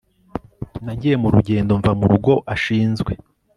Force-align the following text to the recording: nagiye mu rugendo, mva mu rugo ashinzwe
nagiye 0.85 1.15
mu 1.21 1.29
rugendo, 1.35 1.71
mva 1.79 1.91
mu 1.99 2.05
rugo 2.11 2.33
ashinzwe 2.53 3.11